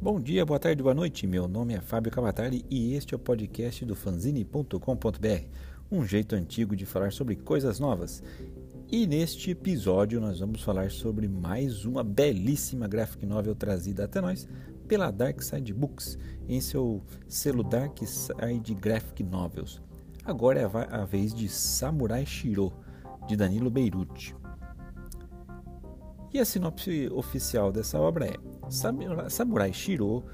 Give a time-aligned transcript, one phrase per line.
[0.00, 1.26] Bom dia, boa tarde, boa noite.
[1.26, 5.44] Meu nome é Fábio Cavatari e este é o podcast do fanzine.com.br,
[5.90, 8.22] um jeito antigo de falar sobre coisas novas.
[8.88, 14.46] E neste episódio nós vamos falar sobre mais uma belíssima graphic novel trazida até nós
[14.86, 16.16] pela Dark Side Books
[16.48, 19.82] em seu selo Dark Side Graphic Novels.
[20.24, 22.72] Agora é a vez de Samurai Shiro,
[23.26, 24.32] de Danilo Beirute.
[26.32, 28.36] E a sinopse oficial dessa obra é:
[29.28, 30.24] Samurai Shiro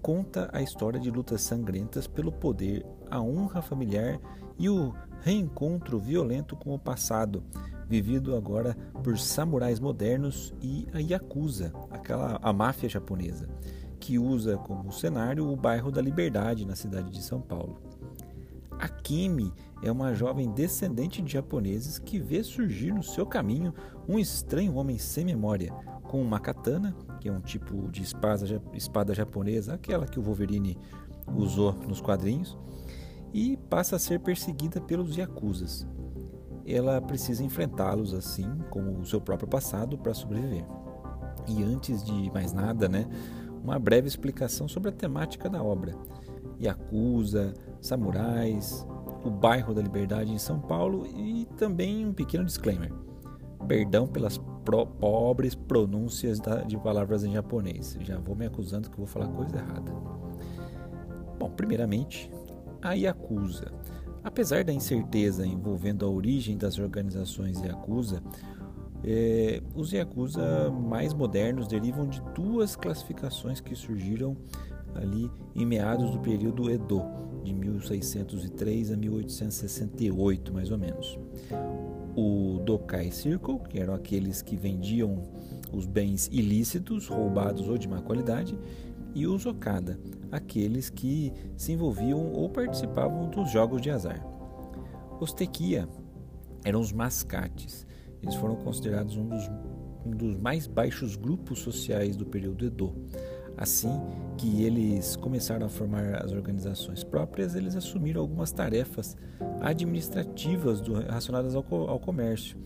[0.00, 4.20] conta a história de lutas sangrentas pelo poder, a honra familiar
[4.58, 7.42] e o reencontro violento com o passado,
[7.88, 13.48] vivido agora por samurais modernos e a Yakuza, aquela a máfia japonesa,
[13.98, 17.82] que usa como cenário o bairro da Liberdade na cidade de São Paulo.
[18.78, 19.52] Akemi
[19.82, 23.74] é uma jovem descendente de japoneses que vê surgir no seu caminho
[24.08, 25.72] um estranho homem sem memória,
[26.04, 30.78] com uma katana, que é um tipo de espada, espada japonesa, aquela que o Wolverine
[31.34, 32.56] usou nos quadrinhos,
[33.32, 35.86] e passa a ser perseguida pelos Yakuzas.
[36.66, 40.64] Ela precisa enfrentá-los assim, como o seu próprio passado, para sobreviver.
[41.46, 43.06] E antes de mais nada, né,
[43.62, 45.94] uma breve explicação sobre a temática da obra.
[46.60, 47.52] Yakuza,
[47.86, 48.86] samurais,
[49.24, 52.92] o bairro da Liberdade em São Paulo e também um pequeno disclaimer.
[53.66, 57.96] Perdão pelas pro pobres pronúncias de palavras em japonês.
[58.00, 59.92] Já vou me acusando que vou falar coisa errada.
[61.38, 62.30] Bom, primeiramente,
[62.80, 63.72] a Yakuza.
[64.22, 68.22] Apesar da incerteza envolvendo a origem das organizações Yakuza,
[69.02, 74.34] é, os Yakuza mais modernos derivam de duas classificações que surgiram
[74.94, 77.02] ali em meados do período Edo,
[77.42, 81.18] de 1603 a 1868, mais ou menos.
[82.16, 85.22] O Dokai Circle, que eram aqueles que vendiam
[85.72, 88.58] os bens ilícitos, roubados ou de má qualidade,
[89.14, 89.98] e os Okada,
[90.32, 94.24] aqueles que se envolviam ou participavam dos jogos de azar.
[95.20, 95.88] Os Tekia
[96.64, 97.86] eram os mascates.
[98.22, 99.48] Eles foram considerados um dos,
[100.04, 102.92] um dos mais baixos grupos sociais do período Edo.
[103.56, 104.00] Assim
[104.36, 109.16] que eles começaram a formar as organizações próprias, eles assumiram algumas tarefas
[109.60, 112.56] administrativas do, relacionadas ao, ao comércio,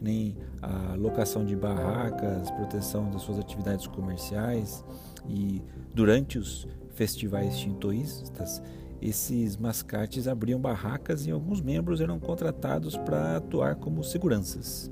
[0.00, 4.84] nem a locação de barracas, proteção das suas atividades comerciais
[5.28, 5.60] e
[5.92, 8.62] durante os festivais shintoístas,
[9.00, 14.90] esses mascates abriam barracas e alguns membros eram contratados para atuar como seguranças.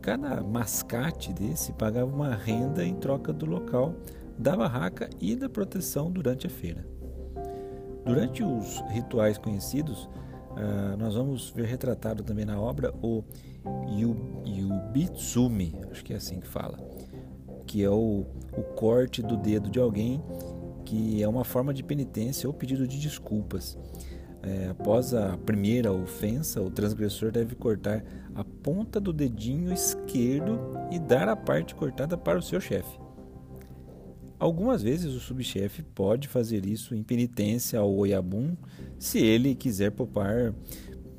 [0.00, 3.94] Cada mascate desse pagava uma renda em troca do local
[4.38, 6.86] da barraca e da proteção durante a feira.
[8.04, 13.22] Durante os rituais conhecidos, uh, nós vamos ver retratado também na obra o
[14.46, 16.78] Yubitsumi, acho que é assim que fala,
[17.66, 18.24] que é o,
[18.56, 20.22] o corte do dedo de alguém,
[20.84, 23.76] que é uma forma de penitência ou pedido de desculpas.
[24.42, 30.58] É, após a primeira ofensa, o transgressor deve cortar a ponta do dedinho esquerdo
[30.90, 33.07] e dar a parte cortada para o seu chefe.
[34.38, 38.56] Algumas vezes o subchefe pode fazer isso em penitência ao Oyabun
[38.98, 40.54] se ele quiser poupar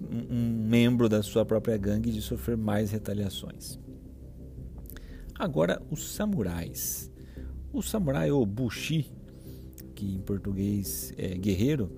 [0.01, 3.77] um membro da sua própria gangue de sofrer mais retaliações.
[5.37, 7.11] Agora, os samurais.
[7.73, 9.11] O samurai ou bushi,
[9.93, 11.91] que em português é guerreiro,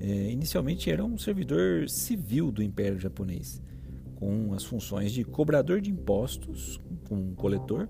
[0.00, 3.62] é, inicialmente era um servidor civil do Império Japonês,
[4.16, 7.88] com as funções de cobrador de impostos, um coletor,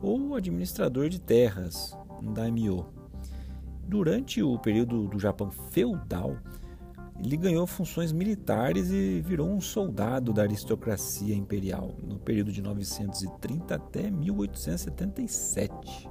[0.00, 2.86] ou administrador de terras, daimyo.
[3.86, 6.36] Durante o período do Japão feudal,
[7.22, 13.74] ele ganhou funções militares e virou um soldado da aristocracia imperial no período de 930
[13.74, 16.08] até 1877,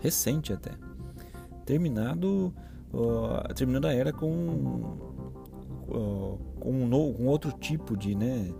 [0.00, 0.72] recente até.
[1.64, 2.52] Terminado,
[2.92, 4.26] uh, terminando a era com,
[5.88, 8.52] uh, com, um, novo, com outro tipo de né,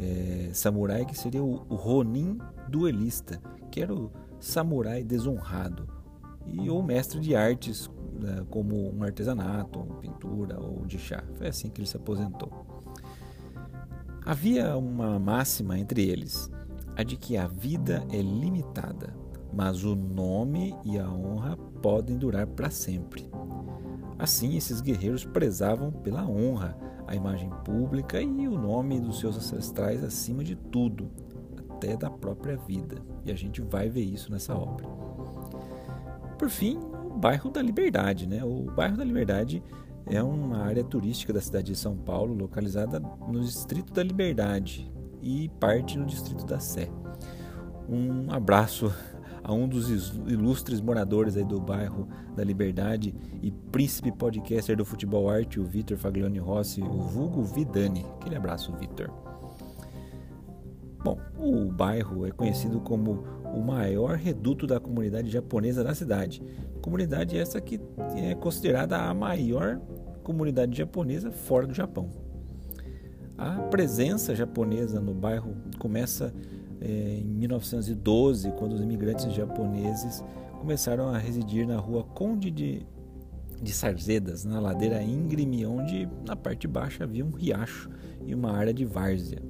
[0.00, 4.10] é, samurai que seria o, o Ronin duelista, que era o
[4.40, 5.95] samurai desonrado
[6.46, 11.22] e ou mestre de artes né, como um artesanato, pintura ou de chá.
[11.34, 12.50] Foi assim que ele se aposentou.
[14.24, 16.50] Havia uma máxima entre eles,
[16.96, 19.14] a de que a vida é limitada,
[19.52, 23.30] mas o nome e a honra podem durar para sempre.
[24.18, 26.76] Assim, esses guerreiros prezavam pela honra,
[27.06, 31.08] a imagem pública e o nome dos seus ancestrais acima de tudo,
[31.70, 32.96] até da própria vida.
[33.24, 34.86] E a gente vai ver isso nessa obra.
[36.38, 38.26] Por fim, o bairro da Liberdade.
[38.26, 38.44] Né?
[38.44, 39.62] O bairro da Liberdade
[40.06, 44.90] é uma área turística da cidade de São Paulo, localizada no Distrito da Liberdade
[45.20, 46.88] e parte no Distrito da Sé.
[47.88, 48.92] Um abraço
[49.42, 49.88] a um dos
[50.26, 55.96] ilustres moradores aí do bairro da Liberdade e príncipe podcaster do futebol arte, o Vitor
[55.96, 58.04] Faglione Rossi, o vulgo Vidani.
[58.20, 59.08] Aquele abraço, Vitor.
[61.06, 63.22] Bom, o bairro é conhecido como
[63.54, 66.42] o maior reduto da comunidade japonesa da cidade.
[66.82, 67.80] Comunidade essa que
[68.16, 69.80] é considerada a maior
[70.24, 72.10] comunidade japonesa fora do Japão.
[73.38, 76.34] A presença japonesa no bairro começa
[76.80, 80.24] é, em 1912, quando os imigrantes japoneses
[80.58, 82.84] começaram a residir na rua Conde de,
[83.62, 87.88] de Sarzedas, na ladeira íngreme, onde na parte baixa havia um riacho
[88.26, 89.40] e uma área de várzea.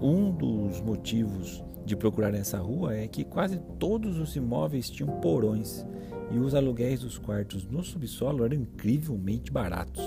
[0.00, 5.86] Um dos motivos de procurar essa rua é que quase todos os imóveis tinham porões
[6.30, 10.02] e os aluguéis dos quartos no subsolo eram incrivelmente baratos.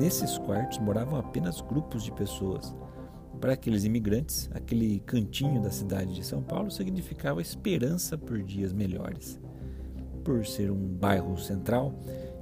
[0.00, 2.74] Nesses quartos moravam apenas grupos de pessoas.
[3.40, 9.38] Para aqueles imigrantes, aquele cantinho da cidade de São Paulo significava esperança por dias melhores.
[10.24, 11.94] Por ser um bairro central,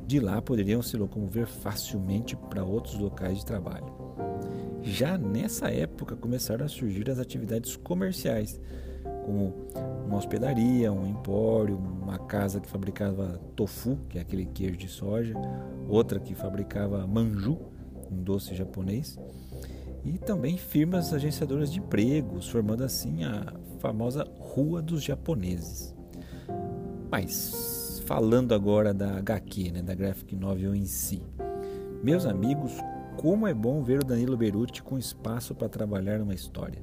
[0.06, 3.92] de lá poderiam se locomover facilmente para outros locais de trabalho.
[4.82, 8.60] Já nessa época começaram a surgir as atividades comerciais,
[9.24, 9.54] como
[10.06, 15.34] uma hospedaria, um empório, uma casa que fabricava tofu, que é aquele queijo de soja,
[15.88, 17.58] outra que fabricava manju,
[18.10, 19.18] um doce japonês,
[20.04, 25.94] e também firmas agenciadoras de empregos, formando assim a famosa Rua dos Japoneses.
[27.10, 31.22] Mas falando agora da HQ, né, da Graphic Novel em si.
[32.02, 32.72] Meus amigos,
[33.16, 36.82] como é bom ver o Danilo Beruti com espaço para trabalhar numa história.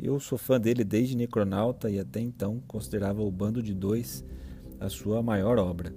[0.00, 4.24] Eu sou fã dele desde Necronauta e até então considerava o Bando de Dois
[4.78, 5.92] a sua maior obra.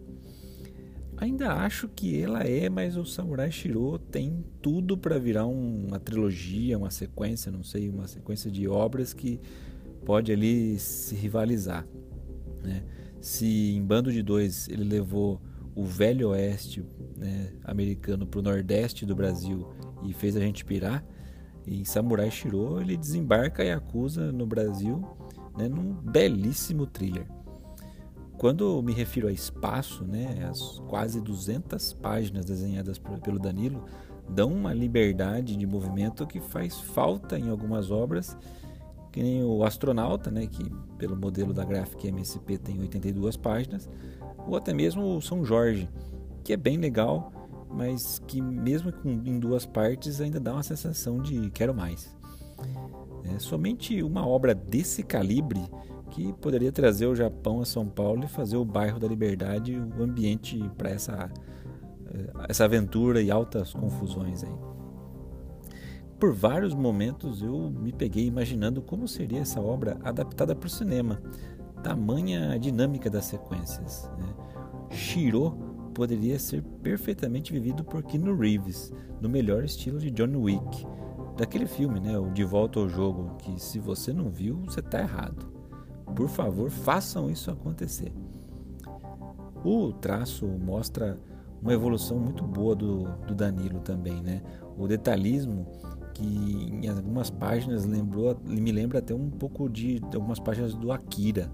[1.17, 5.99] Ainda acho que ela é, mas o Samurai Shiro tem tudo para virar um, uma
[5.99, 9.39] trilogia, uma sequência, não sei, uma sequência de obras que
[10.03, 11.85] pode ali se rivalizar.
[12.63, 12.83] Né?
[13.19, 15.39] Se em Bando de Dois ele levou
[15.75, 16.83] o velho oeste
[17.15, 19.69] né, americano para o nordeste do Brasil
[20.03, 21.03] e fez a gente pirar,
[21.65, 25.01] em Samurai Shiro ele desembarca e acusa no Brasil
[25.57, 27.27] né, num belíssimo thriller.
[28.38, 33.85] Quando me refiro a espaço, né, as quase 200 páginas desenhadas pelo Danilo
[34.27, 38.35] dão uma liberdade de movimento que faz falta em algumas obras,
[39.12, 43.89] que nem o Astronauta, né, que pelo modelo da gráfica MSP tem 82 páginas,
[44.47, 45.89] ou até mesmo o São Jorge,
[46.43, 47.31] que é bem legal,
[47.69, 52.15] mas que mesmo em duas partes ainda dá uma sensação de quero mais.
[53.23, 55.61] É, somente uma obra desse calibre
[56.11, 60.03] que poderia trazer o Japão a São Paulo e fazer o bairro da Liberdade o
[60.03, 61.31] ambiente para essa,
[62.13, 64.55] eh, essa aventura e altas confusões aí.
[66.19, 71.19] Por vários momentos eu me peguei imaginando como seria essa obra adaptada para o cinema,
[71.81, 74.09] tamanha dinâmica das sequências.
[74.17, 74.33] Né?
[74.89, 75.51] Shiro
[75.93, 80.85] poderia ser perfeitamente vivido por Keanu Reeves, no melhor estilo de John Wick,
[81.37, 84.99] daquele filme, né, o De Volta ao Jogo, que se você não viu, você está
[84.99, 85.51] errado.
[86.15, 88.11] Por favor, façam isso acontecer.
[89.63, 91.19] O traço mostra
[91.61, 94.41] uma evolução muito boa do, do Danilo também, né?
[94.77, 95.67] O detalhismo
[96.81, 101.51] em algumas páginas lembrou, me lembra até um pouco de, de algumas páginas do Akira,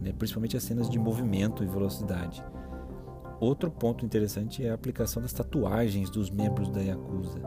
[0.00, 0.12] né?
[0.12, 2.42] principalmente as cenas de movimento e velocidade.
[3.40, 7.40] Outro ponto interessante é a aplicação das tatuagens dos membros da Yakuza.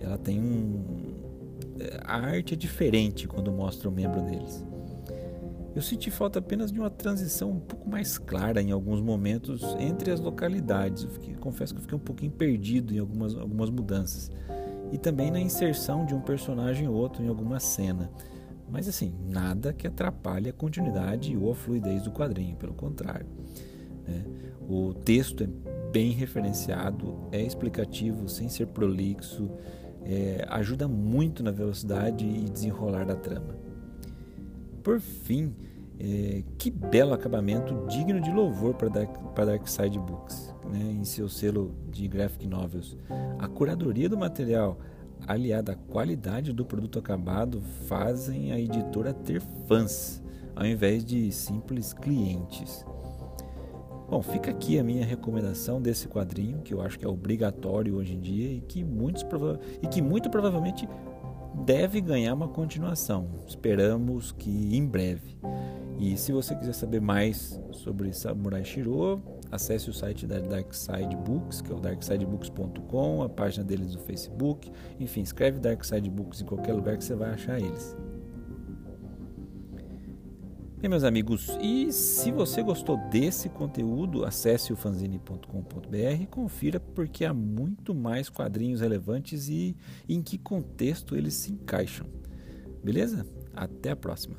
[0.00, 1.14] Ela tem um.
[2.04, 4.64] A arte é diferente quando mostra o membro deles.
[5.74, 10.10] Eu senti falta apenas de uma transição um pouco mais clara em alguns momentos entre
[10.10, 11.04] as localidades.
[11.04, 14.30] Eu fiquei, confesso que eu fiquei um pouquinho perdido em algumas, algumas mudanças.
[14.92, 18.10] E também na inserção de um personagem ou outro em alguma cena.
[18.68, 23.26] Mas assim, nada que atrapalhe a continuidade ou a fluidez do quadrinho, pelo contrário.
[24.06, 24.24] Né?
[24.68, 25.48] O texto é
[25.92, 29.50] bem referenciado, é explicativo sem ser prolixo,
[30.04, 33.56] é, ajuda muito na velocidade e desenrolar da trama.
[34.82, 35.54] Por fim,
[35.98, 41.28] é, que belo acabamento digno de louvor para Dark, Dark Side Books, né, em seu
[41.28, 42.96] selo de graphic novels.
[43.38, 44.78] A curadoria do material,
[45.26, 50.22] aliada à qualidade do produto acabado, fazem a editora ter fãs,
[50.54, 52.84] ao invés de simples clientes.
[54.08, 58.14] Bom, fica aqui a minha recomendação desse quadrinho, que eu acho que é obrigatório hoje
[58.14, 59.26] em dia e que, muitos,
[59.82, 60.88] e que muito provavelmente
[61.64, 63.28] deve ganhar uma continuação.
[63.46, 65.36] Esperamos que em breve.
[65.98, 71.62] E se você quiser saber mais sobre Samurai Shiro, acesse o site da Darkside Books,
[71.62, 74.70] que é o darksidebooks.com, a página deles no Facebook.
[75.00, 77.96] Enfim, escreve Darkside Books em qualquer lugar que você vai achar eles.
[80.86, 87.24] E meus amigos, e se você gostou desse conteúdo, acesse o fanzine.com.br e confira porque
[87.24, 89.76] há muito mais quadrinhos relevantes e
[90.08, 92.06] em que contexto eles se encaixam.
[92.84, 93.26] Beleza?
[93.52, 94.36] Até a próxima.